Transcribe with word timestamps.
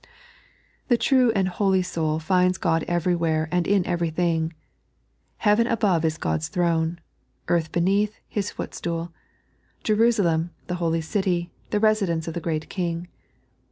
The 0.87 0.97
true 0.97 1.31
and 1.35 1.47
holy 1.47 1.83
soul 1.83 2.17
finds 2.17 2.57
God 2.57 2.81
everywhere 2.87 3.47
and 3.51 3.67
in 3.67 3.85
everything. 3.85 4.53
Heaven 5.37 5.67
above 5.67 6.03
is 6.03 6.17
God's 6.17 6.47
throne; 6.47 6.99
earth 7.49 7.71
beneath, 7.71 8.19
His 8.27 8.49
footstool; 8.49 9.11
Jerusalem, 9.83 10.49
the 10.65 10.75
holy 10.81 11.01
city, 11.01 11.51
the 11.69 11.79
residence 11.79 12.27
of 12.27 12.33
the 12.33 12.41
great 12.41 12.67
King. 12.67 13.09